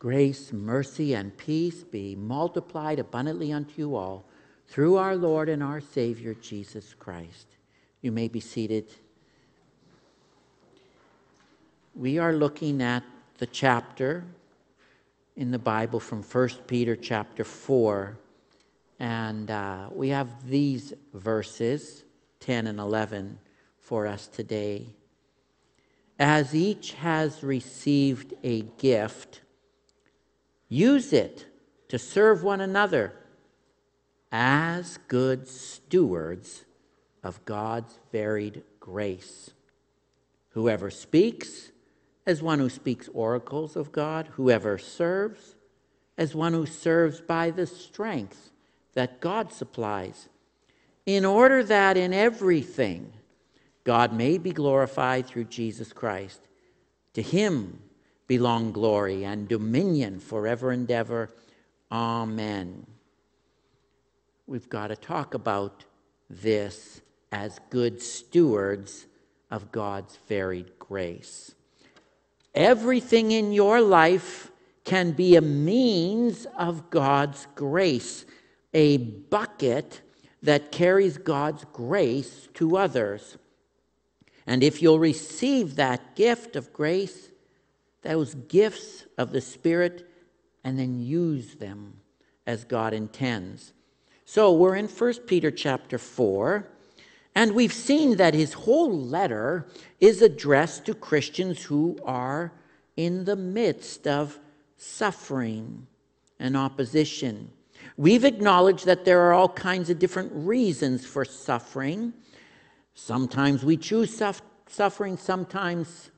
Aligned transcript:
Grace, 0.00 0.50
mercy, 0.50 1.12
and 1.12 1.36
peace 1.36 1.84
be 1.84 2.16
multiplied 2.16 2.98
abundantly 2.98 3.52
unto 3.52 3.74
you 3.76 3.94
all 3.94 4.24
through 4.66 4.96
our 4.96 5.14
Lord 5.14 5.50
and 5.50 5.62
our 5.62 5.82
Savior 5.82 6.32
Jesus 6.32 6.94
Christ. 6.98 7.46
You 8.00 8.10
may 8.10 8.26
be 8.26 8.40
seated. 8.40 8.86
We 11.94 12.16
are 12.16 12.32
looking 12.32 12.80
at 12.80 13.04
the 13.36 13.46
chapter 13.46 14.24
in 15.36 15.50
the 15.50 15.58
Bible 15.58 16.00
from 16.00 16.22
1 16.22 16.48
Peter 16.66 16.96
chapter 16.96 17.44
4. 17.44 18.16
And 19.00 19.50
uh, 19.50 19.90
we 19.92 20.08
have 20.08 20.48
these 20.48 20.94
verses, 21.12 22.04
10 22.40 22.68
and 22.68 22.80
11, 22.80 23.38
for 23.78 24.06
us 24.06 24.28
today. 24.28 24.86
As 26.18 26.54
each 26.54 26.94
has 26.94 27.44
received 27.44 28.32
a 28.42 28.62
gift, 28.78 29.42
use 30.70 31.12
it 31.12 31.44
to 31.88 31.98
serve 31.98 32.42
one 32.42 32.62
another 32.62 33.12
as 34.32 34.98
good 35.08 35.46
stewards 35.46 36.64
of 37.22 37.44
God's 37.44 37.98
varied 38.12 38.62
grace. 38.78 39.50
Whoever 40.50 40.90
speaks, 40.90 41.72
as 42.26 42.42
one 42.42 42.60
who 42.60 42.70
speaks 42.70 43.08
oracles 43.12 43.76
of 43.76 43.92
God, 43.92 44.28
whoever 44.34 44.78
serves, 44.78 45.56
as 46.16 46.34
one 46.34 46.52
who 46.52 46.64
serves 46.64 47.20
by 47.20 47.50
the 47.50 47.66
strength 47.66 48.50
that 48.94 49.20
God 49.20 49.52
supplies, 49.52 50.28
in 51.06 51.24
order 51.24 51.64
that 51.64 51.96
in 51.96 52.12
everything 52.12 53.12
God 53.84 54.12
may 54.12 54.38
be 54.38 54.52
glorified 54.52 55.26
through 55.26 55.44
Jesus 55.44 55.92
Christ. 55.92 56.40
To 57.14 57.22
him 57.22 57.80
belong 58.30 58.70
glory 58.70 59.24
and 59.24 59.48
dominion 59.48 60.20
forever 60.20 60.70
and 60.70 60.88
ever. 60.88 61.28
Amen. 61.90 62.86
We've 64.46 64.68
got 64.68 64.86
to 64.86 64.94
talk 64.94 65.34
about 65.34 65.84
this 66.28 67.00
as 67.32 67.58
good 67.70 68.00
stewards 68.00 69.06
of 69.50 69.72
God's 69.72 70.16
varied 70.28 70.78
grace. 70.78 71.56
Everything 72.54 73.32
in 73.32 73.52
your 73.52 73.80
life 73.80 74.52
can 74.84 75.10
be 75.10 75.34
a 75.34 75.40
means 75.40 76.46
of 76.56 76.88
God's 76.88 77.48
grace, 77.56 78.24
a 78.72 78.98
bucket 78.98 80.02
that 80.40 80.70
carries 80.70 81.18
God's 81.18 81.64
grace 81.72 82.46
to 82.54 82.76
others. 82.76 83.38
And 84.46 84.62
if 84.62 84.80
you'll 84.80 85.00
receive 85.00 85.74
that 85.74 86.14
gift 86.14 86.54
of 86.54 86.72
grace, 86.72 87.30
those 88.02 88.34
gifts 88.34 89.06
of 89.18 89.32
the 89.32 89.40
Spirit, 89.40 90.08
and 90.64 90.78
then 90.78 91.00
use 91.00 91.54
them 91.54 91.94
as 92.46 92.64
God 92.64 92.92
intends. 92.92 93.72
So 94.24 94.52
we're 94.52 94.76
in 94.76 94.88
1 94.88 95.14
Peter 95.26 95.50
chapter 95.50 95.98
4. 95.98 96.66
And 97.34 97.54
we've 97.54 97.72
seen 97.72 98.16
that 98.16 98.34
his 98.34 98.52
whole 98.52 98.92
letter 98.92 99.66
is 100.00 100.20
addressed 100.20 100.84
to 100.86 100.94
Christians 100.94 101.62
who 101.62 101.96
are 102.04 102.52
in 102.96 103.24
the 103.24 103.36
midst 103.36 104.06
of 104.06 104.38
suffering 104.76 105.86
and 106.38 106.56
opposition. 106.56 107.50
We've 107.96 108.24
acknowledged 108.24 108.84
that 108.86 109.04
there 109.04 109.20
are 109.22 109.32
all 109.32 109.48
kinds 109.48 109.90
of 109.90 109.98
different 109.98 110.32
reasons 110.34 111.06
for 111.06 111.24
suffering. 111.24 112.12
Sometimes 112.94 113.64
we 113.64 113.76
choose 113.76 114.20
suffering, 114.66 115.16
sometimes 115.16 116.10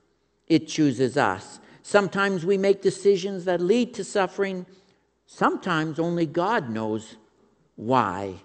it 0.49 0.67
chooses 0.67 1.17
us. 1.17 1.61
Sometimes 1.83 2.47
we 2.47 2.57
make 2.57 2.81
decisions 2.81 3.45
that 3.45 3.61
lead 3.61 3.95
to 3.95 4.05
suffering, 4.05 4.67
sometimes 5.27 5.99
only 5.99 6.27
God 6.27 6.71
knows 6.71 7.17
why. 7.77 8.37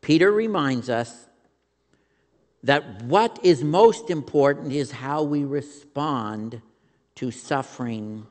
Peter 0.00 0.32
reminds 0.32 0.88
us 0.88 1.28
that 2.62 3.02
what 3.02 3.38
is 3.42 3.62
most 3.62 4.10
important 4.10 4.72
is 4.72 4.90
how 4.90 5.22
we 5.22 5.44
respond 5.44 6.62
to 7.16 7.30
suffering, 7.30 8.26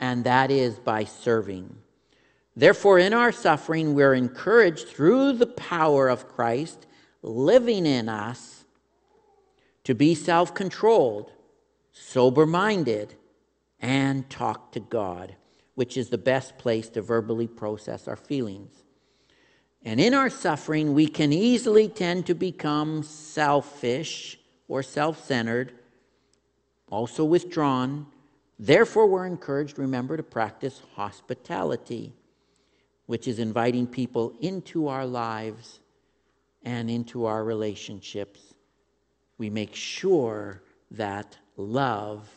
and 0.00 0.24
that 0.24 0.50
is 0.50 0.78
by 0.78 1.04
serving. 1.04 1.76
Therefore, 2.56 2.98
in 2.98 3.12
our 3.12 3.32
suffering, 3.32 3.94
we're 3.94 4.14
encouraged 4.14 4.88
through 4.88 5.32
the 5.34 5.46
power 5.46 6.08
of 6.08 6.28
Christ 6.28 6.86
living 7.22 7.86
in 7.86 8.08
us 8.08 8.64
to 9.84 9.94
be 9.94 10.14
self 10.14 10.54
controlled, 10.54 11.32
sober 12.00 12.46
minded, 12.46 13.14
and 13.78 14.28
talk 14.28 14.72
to 14.72 14.80
God, 14.80 15.36
which 15.74 15.96
is 15.96 16.08
the 16.08 16.18
best 16.18 16.58
place 16.58 16.88
to 16.90 17.02
verbally 17.02 17.46
process 17.46 18.08
our 18.08 18.16
feelings. 18.16 18.84
And 19.82 20.00
in 20.00 20.12
our 20.12 20.28
suffering, 20.28 20.92
we 20.92 21.06
can 21.06 21.32
easily 21.32 21.88
tend 21.88 22.26
to 22.26 22.34
become 22.34 23.02
selfish 23.02 24.38
or 24.68 24.82
self 24.82 25.24
centered, 25.24 25.72
also 26.90 27.24
withdrawn. 27.24 28.06
Therefore, 28.58 29.06
we're 29.06 29.26
encouraged, 29.26 29.78
remember, 29.78 30.16
to 30.16 30.22
practice 30.22 30.82
hospitality, 30.94 32.12
which 33.06 33.26
is 33.26 33.38
inviting 33.38 33.86
people 33.86 34.34
into 34.40 34.88
our 34.88 35.06
lives 35.06 35.80
and 36.62 36.90
into 36.90 37.24
our 37.24 37.42
relationships. 37.42 38.54
We 39.38 39.48
make 39.48 39.74
sure 39.74 40.62
that 40.90 41.38
love 41.60 42.28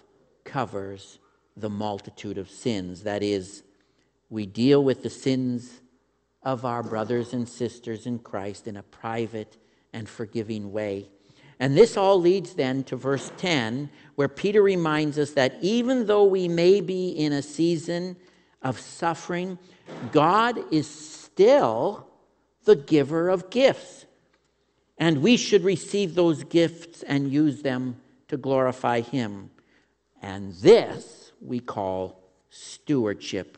covers 0.44 1.20
the 1.56 1.70
multitude 1.70 2.38
of 2.38 2.50
sins. 2.50 3.04
That 3.04 3.24
is, 3.24 3.64
we 4.30 4.46
deal 4.46 4.84
with 4.84 5.04
the 5.04 5.10
sins 5.10 5.82
of 6.44 6.66
our 6.66 6.84
brothers 6.84 7.34
and 7.34 7.48
sisters 7.48 8.06
in 8.06 8.20
Christ 8.20 8.68
in 8.68 8.78
a 8.78 8.84
private 8.84 9.58
and 9.94 10.08
forgiving 10.10 10.72
way. 10.72 11.10
And 11.60 11.78
this 11.78 11.96
all 11.96 12.20
leads 12.20 12.56
then 12.56 12.84
to 12.86 12.96
verse 12.96 13.32
10, 13.38 13.90
where 14.16 14.28
Peter 14.28 14.62
reminds 14.62 15.18
us 15.18 15.32
that 15.32 15.56
even 15.62 16.08
though 16.08 16.26
we 16.26 16.48
may 16.48 16.82
be 16.82 17.10
in 17.10 17.32
a 17.32 17.42
season 17.42 18.18
of 18.62 18.80
suffering, 18.80 19.58
God 20.12 20.60
is 20.74 20.88
still 20.88 22.08
the 22.66 22.76
giver 22.76 23.30
of 23.30 23.50
gifts. 23.50 24.06
And 24.98 25.22
we 25.22 25.38
should 25.38 25.64
receive 25.64 26.16
those 26.16 26.44
gifts 26.44 27.04
and 27.04 27.32
use 27.32 27.62
them 27.62 27.98
to 28.34 28.38
glorify 28.38 29.00
Him. 29.02 29.50
And 30.22 30.54
this 30.56 31.32
we 31.40 31.60
call 31.60 32.20
stewardship. 32.50 33.58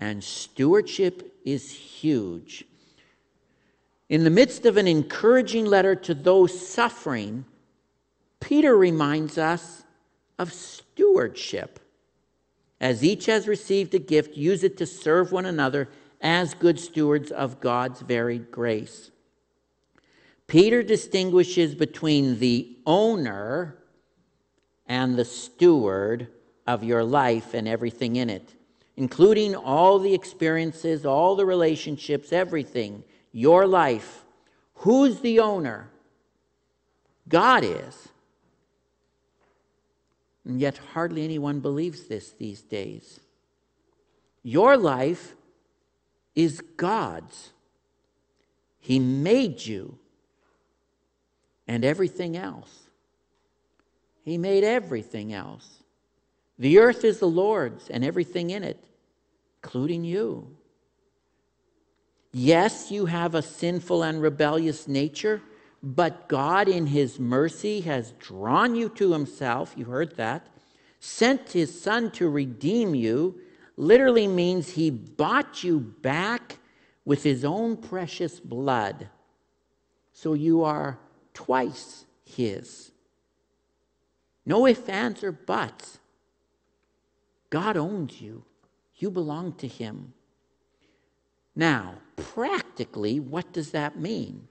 And 0.00 0.24
stewardship 0.24 1.34
is 1.44 1.70
huge. 1.70 2.64
In 4.08 4.24
the 4.24 4.30
midst 4.30 4.66
of 4.66 4.76
an 4.76 4.88
encouraging 4.88 5.66
letter 5.66 5.94
to 5.94 6.14
those 6.14 6.68
suffering, 6.68 7.44
Peter 8.40 8.76
reminds 8.76 9.36
us 9.38 9.84
of 10.38 10.52
stewardship. 10.52 11.78
As 12.80 13.04
each 13.04 13.26
has 13.26 13.46
received 13.46 13.94
a 13.94 13.98
gift, 13.98 14.36
use 14.36 14.64
it 14.64 14.78
to 14.78 14.86
serve 14.86 15.30
one 15.30 15.44
another 15.44 15.88
as 16.22 16.54
good 16.54 16.80
stewards 16.80 17.30
of 17.30 17.60
God's 17.60 18.00
varied 18.00 18.50
grace. 18.50 19.10
Peter 20.46 20.82
distinguishes 20.82 21.74
between 21.74 22.38
the 22.38 22.76
owner 22.86 23.79
and 24.90 25.16
the 25.16 25.24
steward 25.24 26.28
of 26.66 26.84
your 26.84 27.02
life 27.02 27.54
and 27.54 27.66
everything 27.66 28.16
in 28.16 28.28
it 28.28 28.54
including 29.00 29.54
all 29.56 29.98
the 29.98 30.12
experiences, 30.12 31.06
all 31.06 31.34
the 31.34 31.46
relationships, 31.46 32.34
everything, 32.34 33.02
your 33.32 33.66
life. 33.66 34.26
Who's 34.74 35.20
the 35.20 35.40
owner? 35.40 35.88
God 37.26 37.64
is. 37.64 38.10
And 40.44 40.60
yet, 40.60 40.76
hardly 40.92 41.24
anyone 41.24 41.60
believes 41.60 42.08
this 42.08 42.32
these 42.32 42.60
days. 42.60 43.20
Your 44.42 44.76
life 44.76 45.34
is 46.34 46.60
God's. 46.76 47.52
He 48.80 48.98
made 48.98 49.64
you 49.64 49.98
and 51.66 51.86
everything 51.86 52.36
else. 52.36 52.89
He 54.30 54.38
made 54.38 54.62
everything 54.62 55.32
else. 55.32 55.82
The 56.56 56.78
earth 56.78 57.04
is 57.04 57.18
the 57.18 57.26
Lord's 57.26 57.90
and 57.90 58.04
everything 58.04 58.50
in 58.50 58.62
it 58.62 58.78
including 59.60 60.04
you. 60.04 60.56
Yes, 62.32 62.92
you 62.92 63.06
have 63.06 63.34
a 63.34 63.42
sinful 63.42 64.04
and 64.04 64.22
rebellious 64.22 64.86
nature, 64.86 65.42
but 65.82 66.28
God, 66.28 66.68
in 66.68 66.86
His 66.86 67.18
mercy, 67.18 67.80
has 67.80 68.12
drawn 68.20 68.76
you 68.76 68.88
to 68.90 69.12
Himself. 69.12 69.74
You 69.76 69.86
heard 69.86 70.16
that. 70.16 70.46
Sent 71.00 71.50
His 71.50 71.82
Son 71.82 72.12
to 72.12 72.28
redeem 72.28 72.94
you, 72.94 73.40
literally 73.76 74.28
means 74.28 74.70
He 74.70 74.90
bought 74.90 75.64
you 75.64 75.80
back 75.80 76.58
with 77.04 77.24
His 77.24 77.44
own 77.44 77.76
precious 77.76 78.38
blood. 78.38 79.08
So 80.12 80.34
you 80.34 80.62
are 80.62 81.00
twice 81.34 82.06
His. 82.24 82.92
No 84.46 84.66
ifs, 84.66 84.88
ands, 84.88 85.22
or 85.22 85.32
buts. 85.32 85.98
God 87.50 87.76
owns 87.76 88.20
you, 88.20 88.44
you 88.96 89.10
belong 89.10 89.52
to 89.54 89.66
Him. 89.66 90.12
Now, 91.56 91.94
practically, 92.16 93.20
what 93.20 93.52
does 93.52 93.72
that 93.72 93.98
mean? 93.98 94.48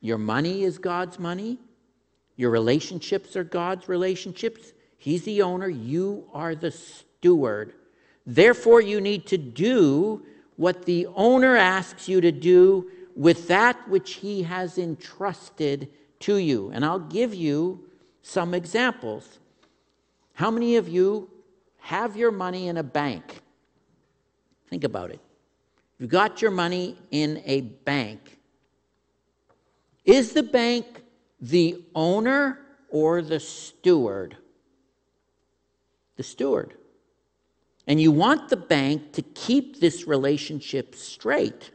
Your 0.00 0.18
money 0.18 0.64
is 0.64 0.78
God's 0.78 1.18
money. 1.18 1.58
Your 2.36 2.50
relationships 2.50 3.36
are 3.36 3.44
God's 3.44 3.88
relationships. 3.88 4.72
He's 4.96 5.24
the 5.24 5.42
owner. 5.42 5.68
You 5.68 6.24
are 6.32 6.54
the 6.54 6.70
steward. 6.70 7.74
Therefore, 8.26 8.80
you 8.80 9.00
need 9.00 9.26
to 9.26 9.38
do 9.38 10.24
what 10.56 10.84
the 10.84 11.06
owner 11.14 11.56
asks 11.56 12.08
you 12.08 12.20
to 12.20 12.32
do 12.32 12.90
with 13.16 13.48
that 13.48 13.88
which 13.88 14.14
he 14.14 14.42
has 14.42 14.78
entrusted 14.78 15.88
to 16.20 16.36
you. 16.36 16.70
And 16.72 16.84
I'll 16.84 16.98
give 16.98 17.34
you 17.34 17.88
some 18.22 18.54
examples. 18.54 19.38
How 20.34 20.50
many 20.50 20.76
of 20.76 20.88
you 20.88 21.30
have 21.78 22.16
your 22.16 22.30
money 22.30 22.68
in 22.68 22.76
a 22.76 22.82
bank? 22.82 23.40
Think 24.68 24.84
about 24.84 25.10
it. 25.10 25.20
You've 25.98 26.10
got 26.10 26.42
your 26.42 26.50
money 26.50 26.96
in 27.10 27.42
a 27.44 27.62
bank. 27.62 28.38
Is 30.04 30.32
the 30.32 30.42
bank 30.42 31.02
the 31.40 31.84
owner 31.94 32.60
or 32.90 33.22
the 33.22 33.40
steward? 33.40 34.36
The 36.16 36.22
steward. 36.22 36.74
And 37.86 38.00
you 38.00 38.12
want 38.12 38.48
the 38.48 38.56
bank 38.56 39.12
to 39.12 39.22
keep 39.22 39.80
this 39.80 40.06
relationship 40.06 40.94
straight. 40.94 41.70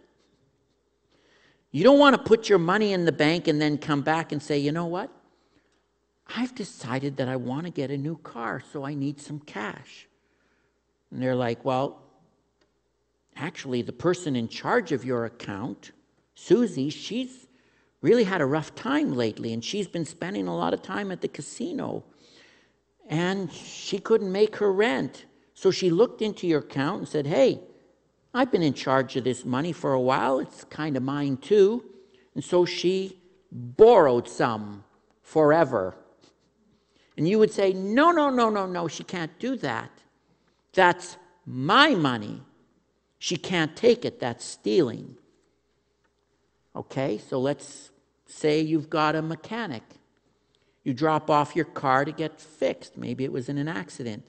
You 1.73 1.83
don't 1.83 1.97
want 1.97 2.15
to 2.15 2.21
put 2.21 2.49
your 2.49 2.59
money 2.59 2.93
in 2.93 3.03
the 3.03 3.11
bank 3.11 3.47
and 3.47 3.59
then 3.59 3.79
come 3.79 4.03
back 4.03 4.31
and 4.31 4.41
say, 4.41 4.59
you 4.59 4.71
know 4.71 4.85
what? 4.85 5.09
I've 6.37 6.53
decided 6.53 7.17
that 7.17 7.27
I 7.27 7.35
want 7.35 7.65
to 7.65 7.71
get 7.71 7.89
a 7.89 7.97
new 7.97 8.17
car, 8.17 8.61
so 8.71 8.85
I 8.85 8.93
need 8.93 9.19
some 9.19 9.39
cash. 9.39 10.07
And 11.09 11.19
they're 11.19 11.35
like, 11.35 11.65
well, 11.65 12.03
actually, 13.35 13.81
the 13.81 13.91
person 13.91 14.35
in 14.35 14.47
charge 14.47 14.91
of 14.91 15.03
your 15.03 15.25
account, 15.25 15.93
Susie, 16.35 16.91
she's 16.91 17.47
really 18.01 18.23
had 18.23 18.39
a 18.39 18.45
rough 18.45 18.75
time 18.75 19.15
lately, 19.15 19.51
and 19.51 19.65
she's 19.65 19.87
been 19.87 20.05
spending 20.05 20.47
a 20.47 20.55
lot 20.55 20.75
of 20.75 20.83
time 20.83 21.11
at 21.11 21.21
the 21.21 21.27
casino. 21.27 22.03
And 23.09 23.51
she 23.51 23.97
couldn't 23.97 24.31
make 24.31 24.57
her 24.57 24.71
rent. 24.71 25.25
So 25.55 25.71
she 25.71 25.89
looked 25.89 26.21
into 26.21 26.45
your 26.45 26.59
account 26.59 26.99
and 26.99 27.07
said, 27.07 27.25
hey, 27.25 27.61
I've 28.33 28.51
been 28.51 28.63
in 28.63 28.74
charge 28.74 29.15
of 29.15 29.24
this 29.24 29.45
money 29.45 29.71
for 29.71 29.94
a 29.94 30.01
while. 30.01 30.39
It's 30.39 30.63
kind 30.65 30.97
of 30.97 31.03
mine 31.03 31.38
too. 31.38 31.83
And 32.33 32.44
so 32.44 32.65
she 32.65 33.19
borrowed 33.51 34.27
some 34.27 34.83
forever. 35.21 35.95
And 37.15 37.27
you 37.27 37.38
would 37.38 37.51
say, 37.51 37.74
no, 37.74 38.12
no, 38.12 38.30
no, 38.30 38.50
no, 38.50 38.65
no, 38.65 38.88
she 38.88 39.03
can't 39.03 39.38
do 39.38 39.56
that. 39.57 39.91
That's 40.74 41.18
my 41.45 41.94
money. 41.94 42.41
She 43.19 43.38
can't 43.38 43.75
take 43.75 44.03
it. 44.03 44.19
That's 44.19 44.44
stealing. 44.44 45.18
Okay, 46.75 47.19
so 47.19 47.39
let's 47.39 47.91
say 48.25 48.59
you've 48.59 48.89
got 48.89 49.15
a 49.15 49.21
mechanic. 49.21 49.83
You 50.83 50.94
drop 50.94 51.30
off 51.30 51.56
your 51.56 51.65
car 51.65 52.03
to 52.03 52.12
get 52.12 52.41
fixed. 52.41 52.97
Maybe 52.97 53.24
it 53.24 53.31
was 53.31 53.47
in 53.47 53.59
an 53.59 53.68
accident. 53.68 54.25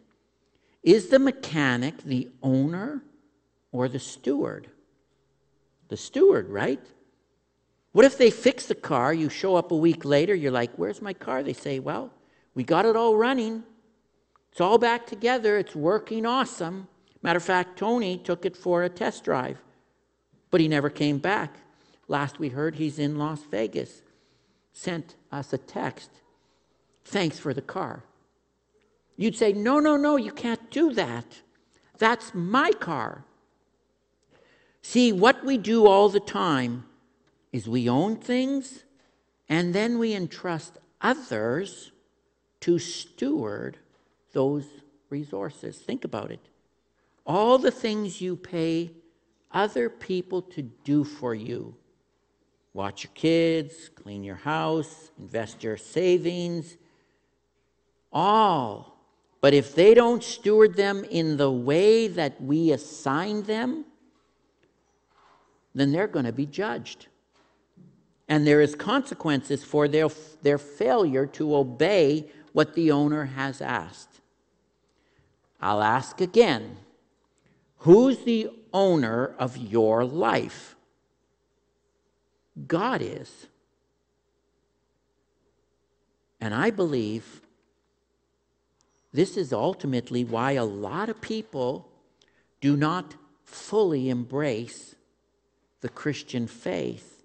Is 0.83 1.09
the 1.09 1.19
mechanic 1.19 2.03
the 2.03 2.29
owner 2.43 3.03
or 3.75 3.89
the 3.89 3.99
steward? 3.99 4.69
The 5.89 5.97
steward, 5.97 6.49
right? 6.49 6.81
What 7.91 8.05
if 8.05 8.17
they 8.17 8.31
fix 8.31 8.67
the 8.67 8.75
car? 8.77 9.13
You 9.13 9.29
show 9.29 9.57
up 9.57 9.73
a 9.73 9.77
week 9.77 10.05
later, 10.05 10.33
you're 10.35 10.53
like, 10.53 10.71
Where's 10.77 11.03
my 11.03 11.13
car? 11.13 11.43
They 11.43 11.53
say, 11.53 11.81
Well, 11.81 12.13
we 12.55 12.63
got 12.63 12.87
it 12.87 12.95
all 12.95 13.17
running. 13.17 13.65
It's 14.53 14.61
all 14.61 14.79
back 14.79 15.09
together. 15.09 15.59
It's 15.59 15.75
working 15.75 16.25
awesome. 16.25 16.87
Matter 17.21 17.39
of 17.39 17.43
fact, 17.43 17.77
Tony 17.77 18.17
took 18.17 18.47
it 18.47 18.57
for 18.57 18.85
a 18.85 18.89
test 18.89 19.25
drive, 19.25 19.59
but 20.53 20.61
he 20.61 20.69
never 20.69 20.89
came 20.89 21.19
back. 21.19 21.57
Last 22.07 22.39
we 22.39 22.51
heard, 22.51 22.77
he's 22.77 23.01
in 23.01 23.19
Las 23.19 23.43
Vegas. 23.51 24.03
Sent 24.73 25.17
us 25.33 25.53
a 25.53 25.59
text. 25.59 26.11
Thanks 27.05 27.41
for 27.41 27.53
the 27.53 27.63
car. 27.63 28.05
You'd 29.17 29.37
say, 29.37 29.53
No, 29.53 29.81
no, 29.81 29.97
no, 29.97 30.17
you 30.17 30.31
can't 30.31 30.71
do 30.71 30.93
that. 30.93 31.41
That's 31.99 32.33
my 32.35 32.71
car. 32.71 33.25
See, 34.87 35.13
what 35.13 35.47
we 35.47 35.57
do 35.57 35.87
all 35.87 36.11
the 36.11 36.21
time 36.21 36.85
is 37.53 37.67
we 37.67 37.89
own 37.89 38.17
things 38.17 38.85
and 39.49 39.75
then 39.75 39.99
we 39.99 40.13
entrust 40.13 40.77
others 41.01 41.91
to 42.61 42.79
steward 42.79 43.79
those 44.35 44.67
resources. 45.09 45.79
Think 45.79 46.05
about 46.05 46.31
it. 46.31 46.39
All 47.25 47.57
the 47.57 47.71
things 47.71 48.21
you 48.21 48.37
pay 48.37 48.91
other 49.51 49.89
people 49.89 50.43
to 50.43 50.61
do 50.61 51.03
for 51.03 51.35
you 51.35 51.75
watch 52.75 53.05
your 53.05 53.13
kids, 53.15 53.89
clean 53.95 54.23
your 54.23 54.37
house, 54.37 55.11
invest 55.19 55.65
your 55.65 55.79
savings, 55.79 56.77
all. 58.13 58.99
But 59.41 59.55
if 59.55 59.75
they 59.75 59.95
don't 59.95 60.23
steward 60.23 60.77
them 60.77 61.05
in 61.05 61.39
the 61.39 61.51
way 61.51 62.07
that 62.09 62.39
we 62.43 62.73
assign 62.73 63.45
them, 63.45 63.87
then 65.75 65.93
they're 65.93 66.07
going 66.07 66.25
to 66.25 66.33
be 66.33 66.47
judged. 66.47 67.09
And 68.29 68.47
there 68.47 68.61
is 68.61 68.75
consequences 68.75 69.65
for 69.65 69.89
their, 69.89 70.09
their 70.43 70.59
failure 70.59 71.27
to 71.27 71.55
obey 71.57 72.31
what 72.53 72.75
the 72.75 72.91
owner 72.91 73.25
has 73.25 73.61
asked. 73.61 74.21
I'll 75.61 75.83
ask 75.83 76.21
again 76.21 76.77
who's 77.79 78.19
the 78.19 78.51
owner 78.73 79.35
of 79.39 79.57
your 79.57 80.05
life? 80.05 80.77
God 82.67 83.03
is. 83.03 83.47
And 86.41 86.55
I 86.55 86.71
believe 86.71 87.41
this 89.13 89.37
is 89.37 89.53
ultimately 89.53 90.25
why 90.25 90.53
a 90.53 90.65
lot 90.65 91.09
of 91.09 91.21
people 91.21 91.89
do 92.61 92.77
not 92.77 93.15
fully 93.45 94.11
embrace 94.11 94.94
the 95.85 95.91
Christian 95.91 96.47
faith. 96.47 97.23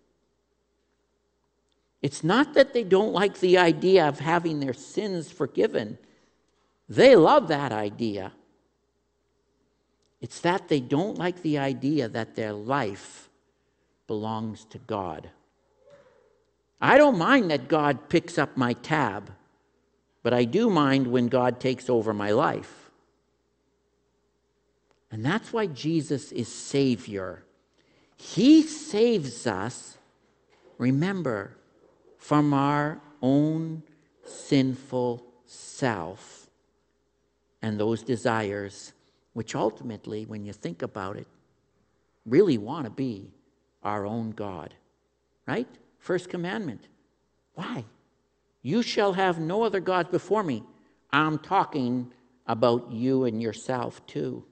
It's 2.01 2.25
not 2.25 2.55
that 2.55 2.73
they 2.73 2.83
don't 2.83 3.13
like 3.13 3.39
the 3.39 3.57
idea 3.57 4.05
of 4.05 4.19
having 4.19 4.59
their 4.59 4.73
sins 4.73 5.31
forgiven, 5.31 5.97
they 6.89 7.15
love 7.15 7.47
that 7.47 7.71
idea. 7.71 8.33
It's 10.19 10.41
that 10.41 10.67
they 10.67 10.81
don't 10.81 11.17
like 11.17 11.41
the 11.41 11.57
idea 11.57 12.09
that 12.09 12.35
their 12.35 12.51
life 12.51 13.29
belongs 14.07 14.65
to 14.71 14.77
God. 14.79 15.29
I 16.81 16.97
don't 16.97 17.17
mind 17.17 17.49
that 17.51 17.69
God 17.69 18.09
picks 18.09 18.37
up 18.37 18.57
my 18.57 18.73
tab, 18.73 19.31
but 20.21 20.33
I 20.33 20.43
do 20.43 20.69
mind 20.69 21.07
when 21.07 21.29
God 21.29 21.61
takes 21.61 21.89
over 21.89 22.13
my 22.13 22.31
life. 22.31 22.91
And 25.11 25.23
that's 25.23 25.53
why 25.53 25.67
Jesus 25.67 26.33
is 26.33 26.53
Savior. 26.53 27.45
He 28.19 28.63
saves 28.63 29.47
us, 29.47 29.97
remember, 30.77 31.55
from 32.17 32.53
our 32.53 33.01
own 33.21 33.81
sinful 34.25 35.25
self 35.45 36.49
and 37.61 37.79
those 37.79 38.03
desires, 38.03 38.91
which 39.31 39.55
ultimately, 39.55 40.25
when 40.25 40.45
you 40.45 40.51
think 40.51 40.81
about 40.81 41.15
it, 41.15 41.27
really 42.25 42.57
want 42.57 42.83
to 42.85 42.91
be 42.91 43.31
our 43.83 44.05
own 44.05 44.31
God. 44.31 44.73
Right? 45.47 45.67
First 45.97 46.29
commandment. 46.29 46.87
Why? 47.55 47.85
You 48.61 48.83
shall 48.83 49.13
have 49.13 49.39
no 49.39 49.63
other 49.63 49.79
gods 49.79 50.09
before 50.09 50.43
me. 50.43 50.63
I'm 51.11 51.39
talking 51.39 52.11
about 52.47 52.91
you 52.91 53.23
and 53.23 53.41
yourself 53.41 54.05
too. 54.07 54.43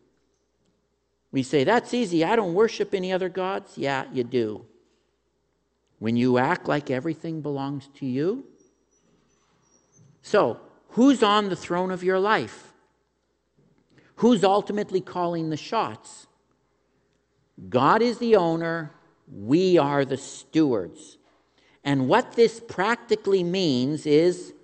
We 1.37 1.43
say, 1.43 1.63
that's 1.63 1.93
easy. 1.93 2.25
I 2.25 2.35
don't 2.35 2.55
worship 2.55 2.95
any 2.95 3.13
other 3.13 3.29
gods. 3.29 3.77
Yeah, 3.77 4.05
you 4.11 4.23
do. 4.23 4.65
When 5.99 6.17
you 6.17 6.39
act 6.39 6.67
like 6.67 6.89
everything 6.89 7.41
belongs 7.41 7.87
to 7.99 8.07
you. 8.07 8.43
So, 10.23 10.59
who's 10.93 11.21
on 11.21 11.49
the 11.49 11.55
throne 11.55 11.91
of 11.91 12.03
your 12.03 12.19
life? 12.19 12.73
Who's 14.15 14.43
ultimately 14.43 14.99
calling 14.99 15.51
the 15.51 15.57
shots? 15.57 16.25
God 17.69 18.01
is 18.01 18.17
the 18.17 18.35
owner, 18.35 18.95
we 19.31 19.77
are 19.77 20.05
the 20.05 20.17
stewards. 20.17 21.19
And 21.83 22.07
what 22.07 22.31
this 22.31 22.59
practically 22.59 23.43
means 23.43 24.07
is 24.07 24.55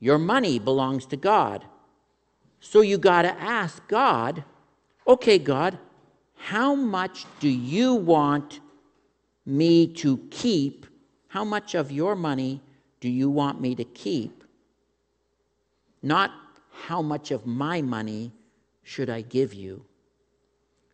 your 0.00 0.16
money 0.16 0.58
belongs 0.58 1.04
to 1.08 1.18
God. 1.18 1.66
So 2.58 2.80
you 2.80 2.96
got 2.96 3.22
to 3.22 3.38
ask 3.38 3.86
God, 3.86 4.44
okay, 5.06 5.38
God, 5.38 5.78
how 6.36 6.74
much 6.74 7.26
do 7.40 7.48
you 7.48 7.94
want 7.94 8.60
me 9.44 9.86
to 9.86 10.18
keep? 10.30 10.86
How 11.28 11.44
much 11.44 11.74
of 11.74 11.90
your 11.90 12.14
money 12.14 12.60
do 13.00 13.08
you 13.08 13.28
want 13.28 13.60
me 13.60 13.74
to 13.74 13.84
keep? 13.84 14.44
Not 16.02 16.30
how 16.70 17.02
much 17.02 17.30
of 17.30 17.46
my 17.46 17.82
money 17.82 18.32
should 18.82 19.10
I 19.10 19.22
give 19.22 19.52
you? 19.54 19.84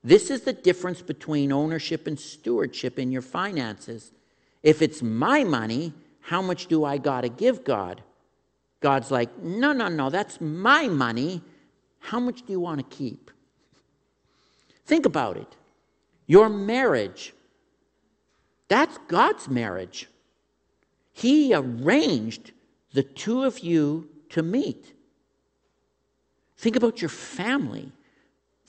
This 0.05 0.31
is 0.31 0.43
the 0.43 0.53
difference 0.53 1.03
between 1.03 1.53
ownership 1.53 2.07
and 2.07 2.19
stewardship 2.19 2.99
in 2.99 3.13
your 3.13 3.23
finances. 3.23 4.13
If 4.63 4.83
it's 4.83 5.03
my 5.03 5.45
money, 5.45 5.93
how 6.21 6.43
much 6.43 6.67
do 6.67 6.85
I 6.85 6.99
got 6.99 7.23
to 7.23 7.29
give 7.29 7.65
God? 7.65 8.03
God's 8.81 9.11
like, 9.11 9.39
no, 9.39 9.73
no, 9.73 9.89
no, 9.89 10.11
that's 10.11 10.41
my 10.41 10.89
money. 10.89 11.43
How 12.01 12.19
much 12.19 12.43
do 12.47 12.53
you 12.53 12.61
want 12.61 12.79
to 12.79 12.97
keep? 12.97 13.31
Think 14.85 15.07
about 15.07 15.37
it. 15.37 15.57
Your 16.27 16.49
marriage, 16.49 17.35
that's 18.69 18.99
God's 19.09 19.49
marriage. 19.49 20.09
He 21.13 21.55
arranged 21.55 22.53
the 22.93 23.03
two 23.03 23.45
of 23.45 23.61
you 23.61 24.09
to 24.31 24.43
meet. 24.43 24.95
Think 26.57 26.77
about 26.77 27.03
your 27.03 27.09
family. 27.09 27.93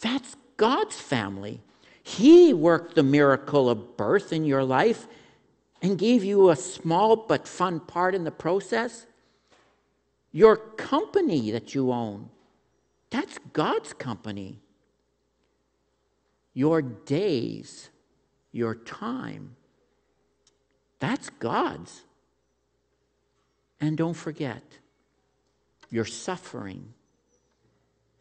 That's 0.01 0.35
God's 0.57 0.99
family. 0.99 1.61
He 2.01 2.53
worked 2.53 2.95
the 2.95 3.03
miracle 3.03 3.69
of 3.69 3.95
birth 3.95 4.33
in 4.33 4.43
your 4.43 4.63
life 4.63 5.07
and 5.81 5.97
gave 5.97 6.23
you 6.23 6.49
a 6.49 6.55
small 6.55 7.15
but 7.15 7.47
fun 7.47 7.79
part 7.79 8.15
in 8.15 8.23
the 8.23 8.31
process. 8.31 9.05
Your 10.31 10.57
company 10.57 11.51
that 11.51 11.75
you 11.75 11.91
own, 11.91 12.29
that's 13.09 13.37
God's 13.53 13.93
company. 13.93 14.59
Your 16.53 16.81
days, 16.81 17.89
your 18.51 18.75
time, 18.75 19.55
that's 20.99 21.29
God's. 21.29 22.03
And 23.81 23.97
don't 23.97 24.13
forget, 24.13 24.63
your 25.89 26.05
suffering, 26.05 26.93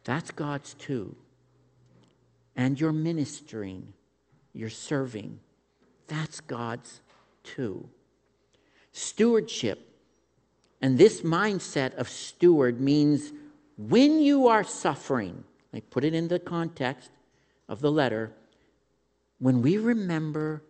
that's 0.03 0.31
God's 0.31 0.73
too. 0.73 1.15
And 2.55 2.79
your 2.79 2.91
ministering, 2.91 3.93
your 4.53 4.69
serving, 4.69 5.39
that's 6.07 6.41
God's 6.41 7.01
too. 7.43 7.87
Stewardship, 8.91 9.87
and 10.81 10.97
this 10.97 11.21
mindset 11.21 11.95
of 11.95 12.09
steward 12.09 12.81
means 12.81 13.31
when 13.77 14.19
you 14.21 14.47
are 14.47 14.63
suffering, 14.63 15.43
I 15.73 15.79
put 15.79 16.03
it 16.03 16.13
in 16.13 16.27
the 16.27 16.39
context 16.39 17.09
of 17.67 17.81
the 17.81 17.91
letter, 17.91 18.31
when 19.39 19.61
we 19.61 19.77
remember 19.77 20.63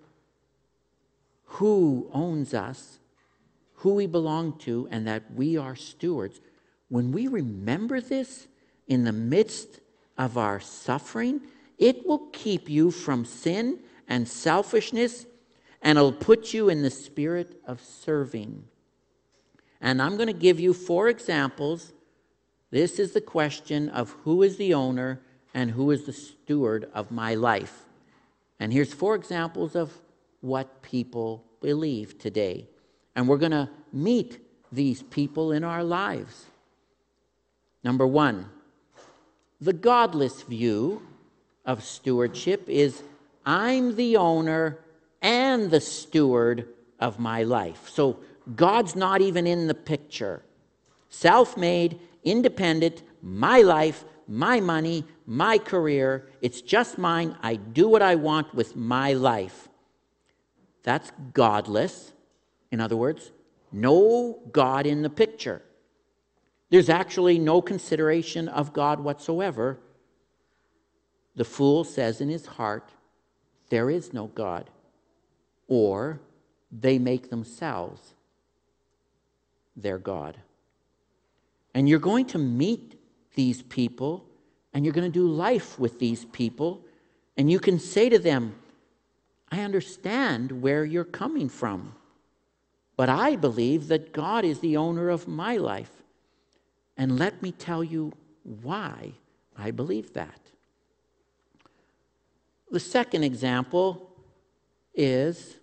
who 1.45 2.09
owns 2.13 2.53
us, 2.53 2.99
who 3.75 3.93
we 3.93 4.07
belong 4.07 4.57
to, 4.59 4.87
and 4.91 5.07
that 5.07 5.23
we 5.35 5.57
are 5.57 5.75
stewards, 5.75 6.39
when 6.89 7.11
we 7.11 7.27
remember 7.27 8.01
this 8.01 8.47
in 8.87 9.03
the 9.03 9.11
midst 9.11 9.79
of 10.17 10.37
our 10.37 10.59
suffering, 10.59 11.41
it 11.77 12.05
will 12.07 12.27
keep 12.31 12.69
you 12.69 12.91
from 12.91 13.25
sin 13.25 13.79
and 14.07 14.27
selfishness, 14.27 15.25
and 15.81 15.97
it'll 15.97 16.11
put 16.11 16.53
you 16.53 16.69
in 16.69 16.81
the 16.81 16.89
spirit 16.89 17.59
of 17.67 17.81
serving. 17.81 18.63
And 19.81 20.01
I'm 20.01 20.15
going 20.15 20.27
to 20.27 20.33
give 20.33 20.59
you 20.59 20.73
four 20.73 21.09
examples. 21.09 21.93
This 22.71 22.99
is 22.99 23.11
the 23.11 23.21
question 23.21 23.89
of 23.89 24.11
who 24.23 24.43
is 24.43 24.57
the 24.57 24.73
owner 24.73 25.21
and 25.53 25.71
who 25.71 25.91
is 25.91 26.05
the 26.05 26.13
steward 26.13 26.89
of 26.93 27.11
my 27.11 27.35
life. 27.35 27.83
And 28.59 28.71
here's 28.71 28.93
four 28.93 29.15
examples 29.15 29.75
of 29.75 29.91
what 30.41 30.81
people 30.81 31.43
believe 31.61 32.17
today. 32.17 32.67
And 33.15 33.27
we're 33.27 33.37
going 33.37 33.51
to 33.51 33.69
meet 33.91 34.39
these 34.71 35.03
people 35.03 35.51
in 35.51 35.63
our 35.63 35.83
lives. 35.83 36.45
Number 37.83 38.07
one, 38.07 38.49
the 39.61 39.73
godless 39.73 40.41
view 40.41 41.01
of 41.65 41.83
stewardship 41.83 42.67
is 42.67 43.03
I'm 43.45 43.95
the 43.95 44.17
owner 44.17 44.79
and 45.21 45.69
the 45.69 45.81
steward 45.81 46.67
of 46.99 47.19
my 47.19 47.43
life. 47.43 47.89
So 47.89 48.19
God's 48.55 48.95
not 48.95 49.21
even 49.21 49.47
in 49.47 49.67
the 49.67 49.73
picture. 49.73 50.43
Self 51.09 51.55
made, 51.55 51.99
independent, 52.23 53.03
my 53.21 53.61
life, 53.61 54.03
my 54.27 54.59
money, 54.59 55.05
my 55.25 55.57
career. 55.57 56.27
It's 56.41 56.61
just 56.61 56.97
mine. 56.97 57.37
I 57.41 57.55
do 57.55 57.87
what 57.87 58.01
I 58.01 58.15
want 58.15 58.53
with 58.53 58.75
my 58.75 59.13
life. 59.13 59.69
That's 60.83 61.11
godless. 61.33 62.13
In 62.71 62.81
other 62.81 62.97
words, 62.97 63.31
no 63.71 64.39
God 64.51 64.85
in 64.85 65.01
the 65.01 65.09
picture. 65.09 65.61
There's 66.69 66.89
actually 66.89 67.39
no 67.39 67.61
consideration 67.61 68.47
of 68.47 68.73
God 68.73 68.99
whatsoever. 68.99 69.79
The 71.35 71.45
fool 71.45 71.83
says 71.83 72.21
in 72.21 72.29
his 72.29 72.45
heart, 72.45 72.91
There 73.69 73.89
is 73.89 74.13
no 74.13 74.27
God. 74.27 74.69
Or 75.67 76.19
they 76.71 76.99
make 76.99 77.29
themselves 77.29 78.13
their 79.75 79.97
God. 79.97 80.37
And 81.73 81.87
you're 81.89 81.99
going 81.99 82.25
to 82.27 82.37
meet 82.37 82.99
these 83.33 83.61
people 83.61 84.25
and 84.73 84.83
you're 84.83 84.93
going 84.93 85.09
to 85.09 85.19
do 85.19 85.27
life 85.27 85.77
with 85.79 85.99
these 85.99 86.25
people. 86.25 86.81
And 87.37 87.49
you 87.49 87.59
can 87.59 87.79
say 87.79 88.09
to 88.09 88.17
them, 88.19 88.55
I 89.51 89.61
understand 89.61 90.63
where 90.63 90.83
you're 90.83 91.03
coming 91.03 91.47
from. 91.47 91.93
But 92.95 93.09
I 93.09 93.35
believe 93.35 93.87
that 93.87 94.13
God 94.13 94.45
is 94.45 94.59
the 94.59 94.77
owner 94.77 95.09
of 95.09 95.27
my 95.27 95.57
life. 95.57 95.91
And 96.97 97.19
let 97.19 97.41
me 97.41 97.51
tell 97.51 97.83
you 97.83 98.13
why 98.43 99.13
I 99.57 99.71
believe 99.71 100.13
that. 100.13 100.39
The 102.71 102.79
second 102.79 103.23
example 103.23 104.09
is 104.95 105.57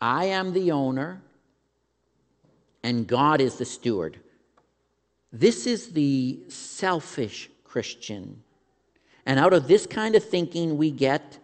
I 0.00 0.26
am 0.26 0.52
the 0.52 0.72
owner 0.72 1.22
and 2.82 3.06
God 3.06 3.40
is 3.40 3.56
the 3.56 3.64
steward. 3.64 4.18
This 5.32 5.66
is 5.66 5.92
the 5.92 6.40
selfish 6.48 7.50
Christian. 7.64 8.42
And 9.24 9.38
out 9.38 9.52
of 9.52 9.68
this 9.68 9.86
kind 9.86 10.14
of 10.16 10.24
thinking, 10.24 10.76
we 10.76 10.90
get 10.90 11.38